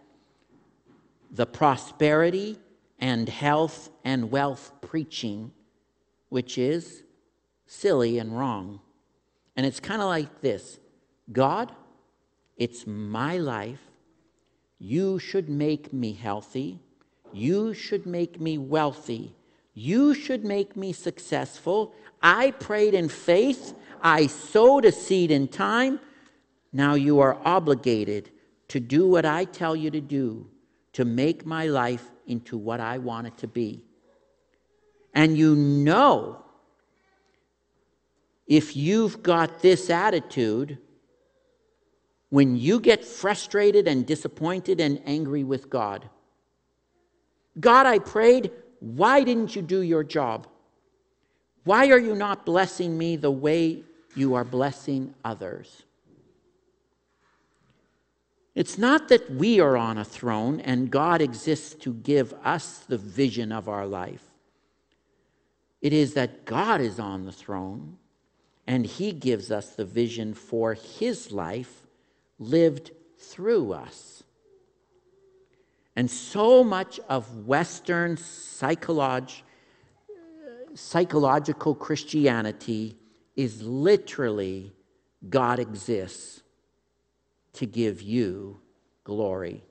the 1.31 1.45
prosperity 1.45 2.57
and 2.99 3.29
health 3.29 3.89
and 4.03 4.29
wealth 4.31 4.71
preaching, 4.81 5.51
which 6.29 6.57
is 6.57 7.03
silly 7.65 8.17
and 8.17 8.37
wrong. 8.37 8.81
And 9.55 9.65
it's 9.65 9.79
kind 9.79 10.01
of 10.01 10.07
like 10.07 10.41
this 10.41 10.79
God, 11.31 11.71
it's 12.57 12.85
my 12.85 13.37
life. 13.37 13.79
You 14.79 15.17
should 15.17 15.49
make 15.49 15.91
me 15.93 16.13
healthy. 16.13 16.79
You 17.33 17.73
should 17.73 18.05
make 18.05 18.39
me 18.39 18.57
wealthy. 18.57 19.36
You 19.79 20.15
should 20.15 20.43
make 20.43 20.75
me 20.75 20.91
successful. 20.91 21.93
I 22.19 22.49
prayed 22.49 22.95
in 22.95 23.09
faith. 23.09 23.75
I 24.01 24.25
sowed 24.25 24.85
a 24.85 24.91
seed 24.91 25.29
in 25.29 25.47
time. 25.47 25.99
Now 26.73 26.95
you 26.95 27.19
are 27.19 27.37
obligated 27.45 28.31
to 28.69 28.79
do 28.79 29.07
what 29.07 29.23
I 29.23 29.45
tell 29.45 29.75
you 29.75 29.91
to 29.91 30.01
do 30.01 30.49
to 30.93 31.05
make 31.05 31.45
my 31.45 31.67
life 31.67 32.09
into 32.25 32.57
what 32.57 32.79
I 32.79 32.97
want 32.97 33.27
it 33.27 33.37
to 33.37 33.47
be. 33.47 33.83
And 35.13 35.37
you 35.37 35.55
know, 35.55 36.43
if 38.47 38.75
you've 38.75 39.21
got 39.21 39.61
this 39.61 39.91
attitude, 39.91 40.79
when 42.29 42.55
you 42.55 42.79
get 42.79 43.05
frustrated 43.05 43.87
and 43.87 44.07
disappointed 44.07 44.81
and 44.81 44.99
angry 45.05 45.43
with 45.43 45.69
God, 45.69 46.09
God, 47.59 47.85
I 47.85 47.99
prayed, 47.99 48.51
why 48.79 49.23
didn't 49.23 49.55
you 49.55 49.61
do 49.61 49.81
your 49.81 50.03
job? 50.03 50.47
Why 51.63 51.89
are 51.89 51.99
you 51.99 52.15
not 52.15 52.45
blessing 52.45 52.97
me 52.97 53.15
the 53.15 53.31
way 53.31 53.83
you 54.15 54.35
are 54.35 54.43
blessing 54.43 55.13
others? 55.25 55.83
It's 58.55 58.77
not 58.77 59.09
that 59.09 59.29
we 59.29 59.59
are 59.59 59.77
on 59.77 59.97
a 59.97 60.05
throne 60.05 60.59
and 60.61 60.89
God 60.89 61.21
exists 61.21 61.75
to 61.75 61.93
give 61.93 62.33
us 62.43 62.79
the 62.79 62.97
vision 62.97 63.51
of 63.51 63.69
our 63.69 63.85
life. 63.85 64.23
It 65.81 65.93
is 65.93 66.15
that 66.15 66.45
God 66.45 66.81
is 66.81 66.99
on 66.99 67.25
the 67.25 67.31
throne 67.31 67.97
and 68.65 68.85
He 68.85 69.11
gives 69.11 69.51
us 69.51 69.75
the 69.75 69.85
vision 69.85 70.33
for 70.33 70.73
His 70.73 71.31
life 71.31 71.85
lived 72.39 72.91
through 73.19 73.73
us. 73.73 74.23
And 75.97 76.11
so 76.11 76.63
much 76.63 76.99
of 77.09 77.47
Western 77.47 78.17
psycholog- 78.17 79.41
psychological 80.75 81.73
Christianity 81.73 82.95
is 83.35 83.63
literally 83.63 84.73
God 85.27 85.57
exists 85.57 86.43
to 87.53 87.65
give 87.65 88.03
you 88.03 88.61
glory. 89.03 89.63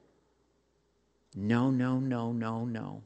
No, 1.37 1.71
no, 1.71 2.01
no, 2.01 2.33
no, 2.33 2.65
no. 2.65 3.03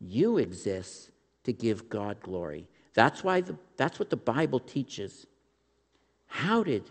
You 0.00 0.38
exist 0.38 1.10
to 1.42 1.52
give 1.52 1.88
God 1.88 2.20
glory. 2.20 2.68
That's 2.94 3.24
why 3.24 3.40
the, 3.40 3.56
that's 3.76 3.98
what 3.98 4.10
the 4.10 4.16
Bible 4.16 4.60
teaches. 4.60 5.26
How 6.28 6.62
did 6.62 6.84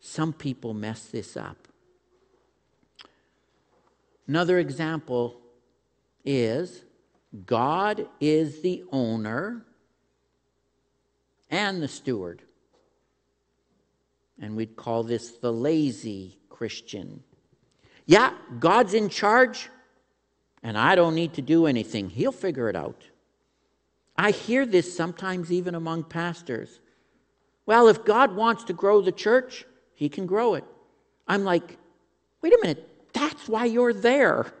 some 0.00 0.32
people 0.32 0.74
mess 0.74 1.04
this 1.06 1.36
up? 1.36 1.68
Another 4.30 4.60
example 4.60 5.40
is 6.24 6.84
God 7.46 8.06
is 8.20 8.62
the 8.62 8.84
owner 8.92 9.66
and 11.50 11.82
the 11.82 11.88
steward. 11.88 12.42
And 14.40 14.54
we'd 14.54 14.76
call 14.76 15.02
this 15.02 15.32
the 15.32 15.52
lazy 15.52 16.38
Christian. 16.48 17.24
Yeah, 18.06 18.32
God's 18.60 18.94
in 18.94 19.08
charge, 19.08 19.68
and 20.62 20.78
I 20.78 20.94
don't 20.94 21.16
need 21.16 21.34
to 21.34 21.42
do 21.42 21.66
anything. 21.66 22.08
He'll 22.08 22.30
figure 22.30 22.68
it 22.68 22.76
out. 22.76 23.02
I 24.16 24.30
hear 24.30 24.64
this 24.64 24.96
sometimes 24.96 25.50
even 25.50 25.74
among 25.74 26.04
pastors. 26.04 26.78
Well, 27.66 27.88
if 27.88 28.04
God 28.04 28.36
wants 28.36 28.62
to 28.64 28.74
grow 28.74 29.00
the 29.00 29.10
church, 29.10 29.64
he 29.96 30.08
can 30.08 30.26
grow 30.26 30.54
it. 30.54 30.64
I'm 31.26 31.42
like, 31.42 31.78
wait 32.42 32.52
a 32.52 32.58
minute, 32.62 32.89
that's 33.12 33.48
why 33.48 33.64
you're 33.66 33.92
there. 33.92 34.52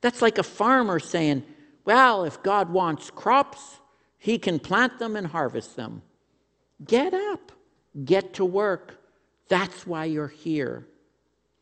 That's 0.00 0.22
like 0.22 0.38
a 0.38 0.42
farmer 0.42 0.98
saying, 0.98 1.44
well, 1.84 2.24
if 2.24 2.42
God 2.42 2.70
wants 2.70 3.10
crops, 3.10 3.78
he 4.18 4.38
can 4.38 4.58
plant 4.58 4.98
them 4.98 5.16
and 5.16 5.26
harvest 5.26 5.76
them. 5.76 6.02
Get 6.86 7.14
up, 7.14 7.52
get 8.04 8.34
to 8.34 8.44
work. 8.44 9.00
That's 9.48 9.86
why 9.86 10.04
you're 10.06 10.28
here. 10.28 10.86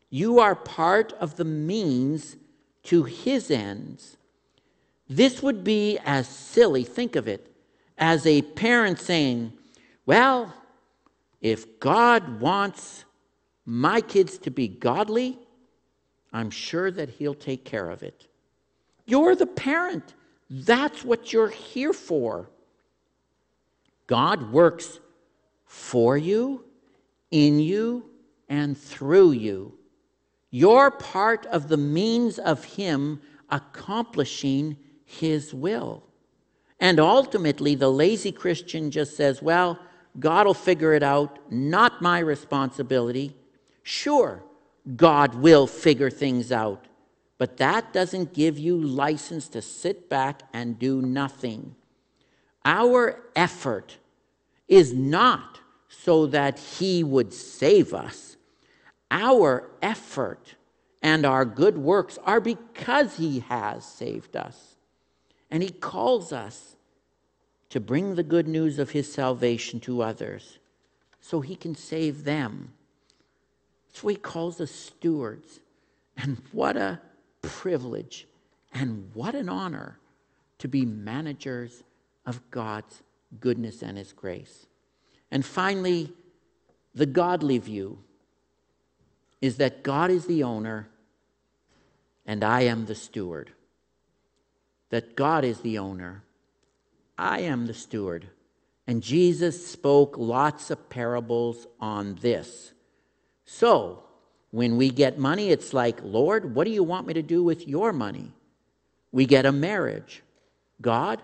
You 0.09 0.39
are 0.39 0.55
part 0.55 1.13
of 1.13 1.35
the 1.35 1.45
means 1.45 2.35
to 2.83 3.03
his 3.03 3.49
ends. 3.49 4.17
This 5.07 5.41
would 5.41 5.63
be 5.63 5.97
as 6.05 6.27
silly, 6.27 6.83
think 6.83 7.15
of 7.15 7.27
it, 7.27 7.53
as 7.97 8.25
a 8.25 8.41
parent 8.41 8.99
saying, 8.99 9.53
Well, 10.05 10.53
if 11.41 11.79
God 11.79 12.39
wants 12.39 13.05
my 13.65 14.01
kids 14.01 14.37
to 14.39 14.51
be 14.51 14.67
godly, 14.67 15.39
I'm 16.33 16.49
sure 16.49 16.91
that 16.91 17.09
he'll 17.09 17.33
take 17.33 17.65
care 17.65 17.89
of 17.89 18.03
it. 18.03 18.27
You're 19.05 19.35
the 19.35 19.47
parent. 19.47 20.13
That's 20.49 21.03
what 21.03 21.33
you're 21.33 21.49
here 21.49 21.93
for. 21.93 22.49
God 24.07 24.51
works 24.51 24.99
for 25.65 26.17
you, 26.17 26.65
in 27.31 27.59
you, 27.59 28.09
and 28.49 28.77
through 28.77 29.31
you. 29.31 29.73
You're 30.49 30.91
part 30.91 31.45
of 31.45 31.69
the 31.69 31.77
means 31.77 32.37
of 32.37 32.63
Him 32.65 33.21
accomplishing 33.49 34.77
His 35.05 35.53
will. 35.53 36.03
And 36.79 36.99
ultimately, 36.99 37.75
the 37.75 37.89
lazy 37.89 38.31
Christian 38.31 38.91
just 38.91 39.15
says, 39.15 39.41
Well, 39.41 39.79
God 40.19 40.45
will 40.45 40.53
figure 40.53 40.93
it 40.93 41.03
out, 41.03 41.39
not 41.49 42.01
my 42.01 42.19
responsibility. 42.19 43.35
Sure, 43.83 44.43
God 44.95 45.35
will 45.35 45.67
figure 45.67 46.09
things 46.09 46.51
out, 46.51 46.85
but 47.37 47.57
that 47.57 47.93
doesn't 47.93 48.33
give 48.33 48.57
you 48.57 48.77
license 48.77 49.47
to 49.49 49.61
sit 49.61 50.09
back 50.09 50.41
and 50.53 50.79
do 50.79 51.01
nothing. 51.01 51.75
Our 52.65 53.21
effort 53.35 53.97
is 54.67 54.93
not 54.93 55.59
so 55.87 56.25
that 56.27 56.57
He 56.57 57.03
would 57.03 57.33
save 57.33 57.93
us. 57.93 58.37
Our 59.09 59.69
effort 59.81 60.55
and 61.01 61.25
our 61.25 61.45
good 61.45 61.77
works 61.77 62.17
are 62.23 62.39
because 62.39 63.17
He 63.17 63.39
has 63.41 63.85
saved 63.85 64.35
us. 64.35 64.75
And 65.49 65.61
He 65.61 65.69
calls 65.69 66.31
us 66.31 66.75
to 67.69 67.79
bring 67.79 68.15
the 68.15 68.23
good 68.23 68.47
news 68.47 68.79
of 68.79 68.91
His 68.91 69.11
salvation 69.11 69.79
to 69.81 70.01
others 70.01 70.59
so 71.19 71.41
He 71.41 71.55
can 71.55 71.75
save 71.75 72.23
them. 72.23 72.73
That's 73.91 74.03
what 74.03 74.11
He 74.15 74.19
calls 74.19 74.61
us 74.61 74.71
stewards. 74.71 75.59
And 76.17 76.41
what 76.51 76.77
a 76.77 77.01
privilege 77.41 78.27
and 78.73 79.09
what 79.13 79.35
an 79.35 79.49
honor 79.49 79.97
to 80.59 80.67
be 80.67 80.85
managers 80.85 81.83
of 82.25 82.39
God's 82.51 83.01
goodness 83.39 83.81
and 83.81 83.97
His 83.97 84.13
grace. 84.13 84.67
And 85.31 85.45
finally, 85.45 86.13
the 86.93 87.05
godly 87.05 87.57
view 87.57 87.99
is 89.41 89.57
that 89.57 89.83
God 89.83 90.11
is 90.11 90.25
the 90.25 90.43
owner 90.43 90.89
and 92.25 92.43
I 92.43 92.61
am 92.61 92.85
the 92.85 92.95
steward. 92.95 93.51
That 94.89 95.15
God 95.15 95.43
is 95.43 95.61
the 95.61 95.79
owner, 95.79 96.23
I 97.17 97.39
am 97.39 97.65
the 97.65 97.73
steward. 97.73 98.27
And 98.85 99.01
Jesus 99.01 99.65
spoke 99.65 100.17
lots 100.17 100.69
of 100.69 100.89
parables 100.89 101.65
on 101.79 102.15
this. 102.15 102.70
So, 103.53 104.03
when 104.51 104.77
we 104.77 104.89
get 104.89 105.19
money, 105.19 105.49
it's 105.49 105.73
like, 105.73 105.99
Lord, 106.01 106.55
what 106.55 106.63
do 106.63 106.71
you 106.71 106.83
want 106.83 107.05
me 107.05 107.13
to 107.15 107.21
do 107.21 107.43
with 107.43 107.67
your 107.67 107.91
money? 107.91 108.31
We 109.11 109.25
get 109.25 109.45
a 109.45 109.51
marriage. 109.51 110.23
God, 110.79 111.21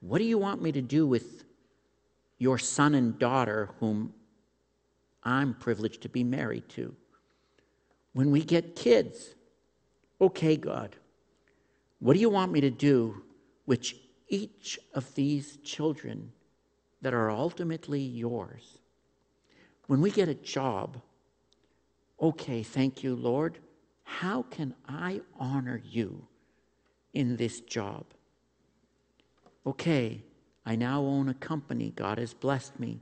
what 0.00 0.16
do 0.16 0.24
you 0.24 0.38
want 0.38 0.62
me 0.62 0.72
to 0.72 0.80
do 0.80 1.06
with 1.06 1.44
your 2.38 2.56
son 2.56 2.94
and 2.94 3.18
daughter 3.18 3.68
whom 3.80 4.14
I'm 5.22 5.52
privileged 5.52 6.00
to 6.02 6.08
be 6.08 6.24
married 6.24 6.70
to? 6.70 6.96
When 8.14 8.30
we 8.30 8.42
get 8.42 8.74
kids, 8.74 9.34
okay, 10.22 10.56
God, 10.56 10.96
what 11.98 12.14
do 12.14 12.18
you 12.18 12.30
want 12.30 12.50
me 12.50 12.62
to 12.62 12.70
do 12.70 13.22
with 13.66 13.92
each 14.30 14.78
of 14.94 15.14
these 15.14 15.58
children 15.58 16.32
that 17.02 17.12
are 17.12 17.30
ultimately 17.30 18.00
yours? 18.00 18.78
When 19.86 20.00
we 20.00 20.10
get 20.10 20.30
a 20.30 20.34
job, 20.34 21.02
okay, 22.20 22.62
thank 22.62 23.02
you, 23.02 23.14
Lord. 23.14 23.58
How 24.04 24.42
can 24.42 24.74
I 24.88 25.20
honor 25.38 25.80
you 25.84 26.26
in 27.12 27.36
this 27.36 27.60
job? 27.60 28.04
Okay, 29.66 30.22
I 30.64 30.76
now 30.76 31.02
own 31.02 31.28
a 31.28 31.34
company. 31.34 31.92
God 31.94 32.18
has 32.18 32.34
blessed 32.34 32.80
me. 32.80 33.00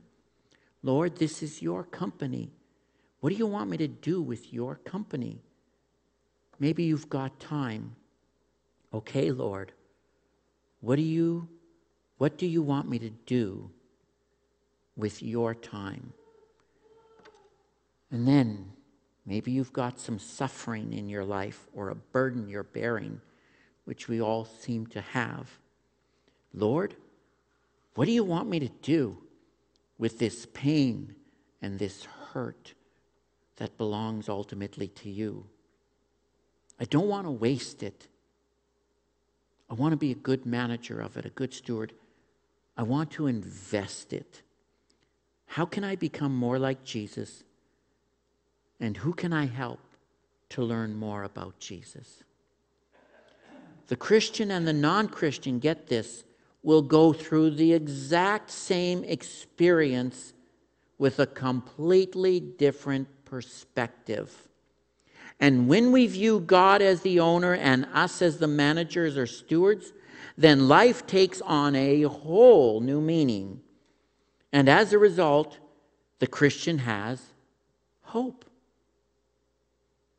Lord, 0.83 1.17
this 1.17 1.41
is 1.41 1.61
your 1.61 1.83
company. 1.83 2.51
What 3.19 3.29
do 3.31 3.35
you 3.35 3.47
want 3.47 3.69
me 3.69 3.77
to 3.77 3.87
do 3.87 4.21
with 4.21 4.53
your 4.53 4.75
company? 4.75 5.41
Maybe 6.59 6.83
you've 6.83 7.09
got 7.09 7.39
time. 7.39 7.95
Okay, 8.93 9.31
Lord. 9.31 9.73
What 10.81 10.95
do 10.97 11.01
you 11.01 11.47
what 12.17 12.37
do 12.37 12.47
you 12.47 12.63
want 12.63 12.89
me 12.89 12.97
to 12.99 13.11
do 13.27 13.69
with 14.95 15.21
your 15.21 15.53
time? 15.53 16.13
And 18.09 18.27
then 18.27 18.73
Maybe 19.27 19.51
you've 19.51 19.73
got 19.73 19.99
some 19.99 20.17
suffering 20.17 20.93
in 20.93 21.09
your 21.09 21.25
life 21.25 21.67
or 21.73 21.89
a 21.89 21.95
burden 21.95 22.47
you're 22.47 22.63
bearing, 22.63 23.19
which 23.83 24.07
we 24.07 24.21
all 24.21 24.45
seem 24.45 24.87
to 24.87 25.01
have. 25.01 25.59
Lord, 26.53 26.95
what 27.95 28.05
do 28.05 28.13
you 28.13 28.23
want 28.23 28.49
me 28.49 28.59
to 28.59 28.69
do 28.81 29.17
with 29.97 30.17
this 30.17 30.47
pain 30.53 31.13
and 31.61 31.77
this 31.77 32.05
hurt 32.31 32.73
that 33.57 33.77
belongs 33.77 34.29
ultimately 34.29 34.87
to 34.87 35.09
you? 35.09 35.45
I 36.79 36.85
don't 36.85 37.09
want 37.09 37.27
to 37.27 37.31
waste 37.31 37.83
it. 37.83 38.07
I 39.69 39.73
want 39.73 39.91
to 39.91 39.97
be 39.97 40.11
a 40.11 40.15
good 40.15 40.45
manager 40.45 41.01
of 41.01 41.17
it, 41.17 41.25
a 41.25 41.29
good 41.31 41.53
steward. 41.53 41.91
I 42.77 42.83
want 42.83 43.11
to 43.11 43.27
invest 43.27 44.13
it. 44.13 44.41
How 45.47 45.65
can 45.65 45.83
I 45.83 45.97
become 45.97 46.33
more 46.33 46.59
like 46.59 46.85
Jesus? 46.85 47.43
And 48.79 48.97
who 48.97 49.13
can 49.13 49.33
I 49.33 49.45
help 49.45 49.79
to 50.49 50.61
learn 50.61 50.95
more 50.95 51.23
about 51.23 51.59
Jesus? 51.59 52.23
The 53.87 53.95
Christian 53.95 54.51
and 54.51 54.67
the 54.67 54.73
non 54.73 55.07
Christian, 55.07 55.59
get 55.59 55.87
this, 55.87 56.23
will 56.61 56.81
go 56.81 57.13
through 57.13 57.51
the 57.51 57.73
exact 57.73 58.51
same 58.51 59.03
experience 59.03 60.33
with 60.97 61.19
a 61.19 61.27
completely 61.27 62.39
different 62.39 63.07
perspective. 63.25 64.47
And 65.39 65.67
when 65.67 65.91
we 65.91 66.07
view 66.07 66.39
God 66.39 66.81
as 66.81 67.01
the 67.01 67.19
owner 67.19 67.53
and 67.53 67.87
us 67.93 68.21
as 68.21 68.39
the 68.39 68.47
managers 68.47 69.17
or 69.17 69.27
stewards, 69.27 69.93
then 70.37 70.67
life 70.67 71.05
takes 71.05 71.41
on 71.41 71.75
a 71.75 72.03
whole 72.03 72.81
new 72.81 72.99
meaning. 72.99 73.61
And 74.51 74.67
as 74.67 74.93
a 74.93 74.99
result, 74.99 75.59
the 76.19 76.27
Christian 76.27 76.79
has 76.79 77.21
hope 78.01 78.45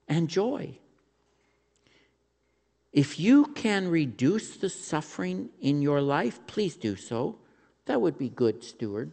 and 0.08 0.28
joy. 0.28 0.78
If 2.92 3.20
you 3.20 3.46
can 3.46 3.88
reduce 3.88 4.56
the 4.56 4.70
suffering 4.70 5.50
in 5.60 5.82
your 5.82 6.00
life, 6.00 6.40
please 6.46 6.76
do 6.76 6.96
so. 6.96 7.38
That 7.86 8.00
would 8.00 8.18
be 8.18 8.28
good 8.28 8.64
steward. 8.64 9.12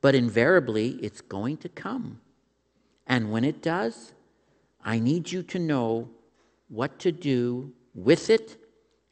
But 0.00 0.14
invariably, 0.14 0.98
it's 1.02 1.20
going 1.20 1.58
to 1.58 1.68
come. 1.68 2.20
And 3.06 3.30
when 3.30 3.44
it 3.44 3.60
does, 3.60 4.14
I 4.82 4.98
need 4.98 5.30
you 5.30 5.42
to 5.42 5.58
know 5.58 6.08
what 6.68 6.98
to 7.00 7.12
do 7.12 7.72
with 7.94 8.30
it 8.30 8.56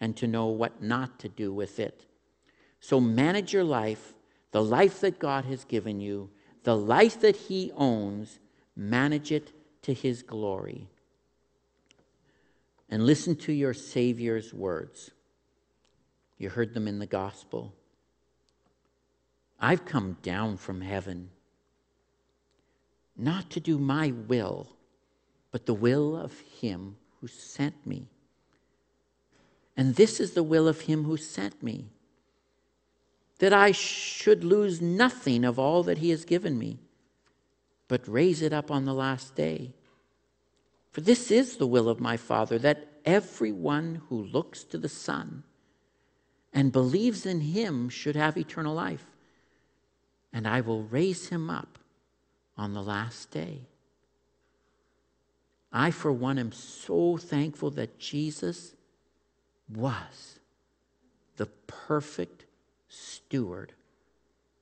and 0.00 0.16
to 0.16 0.26
know 0.26 0.46
what 0.46 0.82
not 0.82 1.18
to 1.18 1.28
do 1.28 1.52
with 1.52 1.78
it. 1.80 2.06
So 2.80 3.00
manage 3.00 3.52
your 3.52 3.64
life 3.64 4.14
the 4.50 4.62
life 4.62 5.00
that 5.00 5.18
God 5.18 5.44
has 5.44 5.64
given 5.64 6.00
you, 6.00 6.30
the 6.62 6.76
life 6.76 7.20
that 7.20 7.36
He 7.36 7.70
owns, 7.76 8.38
manage 8.74 9.30
it 9.30 9.52
to 9.82 9.94
His 9.94 10.22
glory. 10.22 10.88
And 12.88 13.04
listen 13.04 13.36
to 13.36 13.52
your 13.52 13.74
Savior's 13.74 14.54
words. 14.54 15.10
You 16.38 16.48
heard 16.48 16.74
them 16.74 16.88
in 16.88 16.98
the 16.98 17.06
gospel. 17.06 17.74
I've 19.60 19.84
come 19.84 20.16
down 20.22 20.56
from 20.56 20.80
heaven 20.80 21.30
not 23.18 23.50
to 23.50 23.60
do 23.60 23.78
my 23.78 24.12
will, 24.12 24.68
but 25.50 25.66
the 25.66 25.74
will 25.74 26.16
of 26.16 26.38
Him 26.60 26.96
who 27.20 27.26
sent 27.26 27.84
me. 27.84 28.06
And 29.76 29.96
this 29.96 30.20
is 30.20 30.32
the 30.32 30.44
will 30.44 30.68
of 30.68 30.82
Him 30.82 31.04
who 31.04 31.16
sent 31.16 31.60
me 31.62 31.90
that 33.40 33.52
I 33.52 33.72
should 33.72 34.44
lose 34.44 34.80
nothing 34.80 35.44
of 35.44 35.58
all 35.58 35.82
that 35.84 35.98
He 35.98 36.10
has 36.10 36.24
given 36.24 36.58
me, 36.58 36.78
but 37.88 38.06
raise 38.06 38.42
it 38.42 38.52
up 38.52 38.70
on 38.70 38.84
the 38.84 38.94
last 38.94 39.34
day. 39.34 39.72
For 40.92 41.00
this 41.00 41.30
is 41.30 41.56
the 41.56 41.66
will 41.66 41.88
of 41.88 42.00
my 42.00 42.16
Father, 42.16 42.58
that 42.58 42.86
everyone 43.04 44.02
who 44.08 44.22
looks 44.22 44.62
to 44.64 44.78
the 44.78 44.88
Son 44.88 45.42
and 46.52 46.72
believes 46.72 47.26
in 47.26 47.40
Him 47.40 47.88
should 47.88 48.16
have 48.16 48.36
eternal 48.36 48.74
life, 48.74 49.06
and 50.32 50.46
I 50.46 50.60
will 50.60 50.82
raise 50.82 51.28
him 51.28 51.48
up 51.48 51.78
on 52.56 52.74
the 52.74 52.82
last 52.82 53.30
day. 53.30 53.62
I, 55.72 55.90
for 55.90 56.12
one, 56.12 56.38
am 56.38 56.52
so 56.52 57.16
thankful 57.16 57.70
that 57.72 57.98
Jesus 57.98 58.74
was 59.68 60.40
the 61.36 61.46
perfect 61.66 62.46
steward 62.88 63.72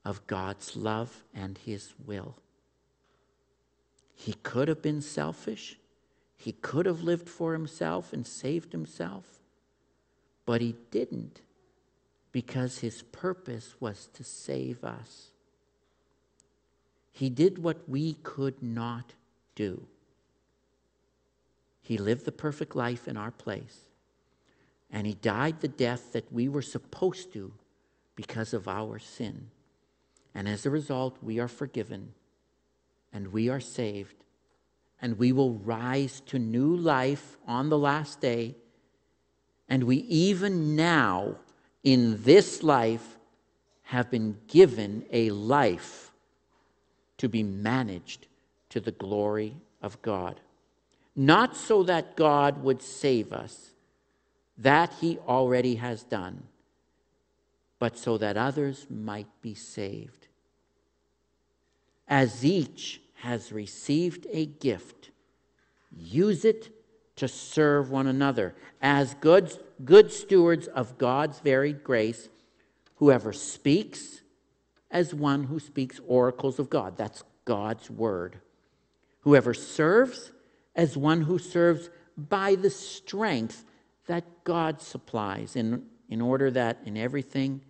of 0.05 0.27
God's 0.27 0.77
love 0.77 1.25
and 1.35 1.59
his 1.59 1.95
will. 2.05 2.37
He 4.17 4.33
could 4.33 4.67
have 4.69 4.83
been 4.83 5.03
selfish. 5.03 5.79
He 6.37 6.53
could 6.53 6.87
have 6.87 7.03
lived 7.03 7.29
for 7.29 7.53
himself 7.53 8.13
and 8.13 8.27
saved 8.27 8.73
himself. 8.73 9.25
But 10.47 10.63
he 10.63 10.75
didn't 10.91 11.43
because 12.33 12.79
his 12.79 13.03
purpose 13.03 13.75
was 13.79 14.09
to 14.15 14.25
save 14.25 14.83
us. 14.83 15.31
He 17.13 17.31
did 17.31 17.59
what 17.59 17.89
we 17.89 18.15
could 18.23 18.63
not 18.63 19.13
do. 19.55 19.87
He 21.83 21.99
lived 21.99 22.25
the 22.25 22.33
perfect 22.33 22.75
life 22.75 23.07
in 23.07 23.17
our 23.17 23.31
place. 23.31 23.81
And 24.91 25.07
he 25.07 25.15
died 25.15 25.61
the 25.61 25.69
death 25.69 26.13
that 26.13 26.33
we 26.33 26.49
were 26.49 26.63
supposed 26.63 27.33
to 27.35 27.53
because 28.15 28.55
of 28.55 28.67
our 28.67 28.99
sin. 28.99 29.51
And 30.35 30.49
as 30.49 30.65
a 30.65 30.71
result, 30.71 31.17
we 31.23 31.39
are 31.39 31.49
forgiven 31.49 32.13
and 33.17 33.33
we 33.33 33.49
are 33.49 33.61
saved. 33.61 34.15
And 35.01 35.19
we 35.19 35.33
will 35.33 35.55
rise 35.55 36.21
to 36.27 36.39
new 36.39 36.77
life 36.77 37.37
on 37.47 37.69
the 37.69 37.79
last 37.79 38.21
day. 38.21 38.55
And 39.69 39.85
we 39.85 39.97
even 39.97 40.77
now, 40.77 41.37
in 41.83 42.23
this 42.23 42.63
life, 42.63 43.17
have 43.85 44.11
been 44.11 44.37
given 44.47 45.05
a 45.11 45.31
life 45.31 46.13
to 47.19 47.29
be 47.29 47.43
managed 47.43 48.27
to 48.71 48.81
the 48.81 48.93
glory 48.93 49.57
of 49.83 50.01
God. 50.03 50.41
Not 51.15 51.57
so 51.57 51.83
that 51.85 52.17
God 52.17 52.63
would 52.63 52.83
save 52.83 53.33
us, 53.33 53.71
that 54.59 54.93
he 55.01 55.19
already 55.27 55.77
has 55.77 56.03
done 56.03 56.43
but 57.79 57.99
so 57.99 58.19
that 58.19 58.37
others 58.37 58.87
might 58.89 59.29
be 59.43 59.55
saved. 59.55 60.29
As 62.09 62.45
each 62.45 63.01
has 63.17 63.53
received 63.53 64.27
a 64.31 64.47
gift, 64.47 65.11
use 65.97 66.45
it 66.45 66.71
to 67.17 67.27
serve 67.27 67.91
one 67.91 68.07
another. 68.07 68.55
As 68.81 69.15
good, 69.15 69.53
good 69.85 70.13
stewards 70.13 70.67
of 70.69 70.99
God's 70.99 71.41
varied 71.41 71.83
grace, 71.83 72.29
whoever 72.97 73.33
speaks, 73.33 74.21
as 74.91 75.15
one 75.15 75.45
who 75.45 75.59
speaks 75.59 76.01
oracles 76.07 76.59
of 76.59 76.71
God. 76.71 76.97
That's 76.97 77.25
God's 77.45 77.91
word. 77.91 78.41
Whoever 79.21 79.55
serves, 79.55 80.33
as 80.75 80.97
one 80.97 81.23
who 81.23 81.39
serves 81.39 81.91
by 82.17 82.55
the 82.55 82.71
strength 82.71 83.65
that 84.07 84.25
God 84.45 84.81
supplies, 84.81 85.57
in, 85.57 85.85
in 86.09 86.21
order 86.21 86.51
that 86.51 86.79
in 86.85 86.97
everything 86.97 87.63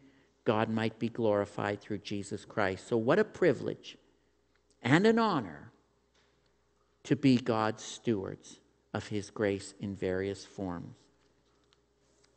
God 0.44 0.68
might 0.68 0.98
be 0.98 1.08
glorified 1.08 1.80
through 1.80 1.98
Jesus 1.98 2.44
Christ. 2.44 2.86
So, 2.88 2.96
what 2.96 3.18
a 3.18 3.24
privilege 3.24 3.96
and 4.82 5.06
an 5.06 5.18
honor 5.18 5.72
to 7.04 7.16
be 7.16 7.36
God's 7.36 7.84
stewards 7.84 8.60
of 8.92 9.08
His 9.08 9.30
grace 9.30 9.74
in 9.80 9.94
various 9.94 10.44
forms. 10.44 10.96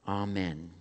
Amen. 0.08 0.71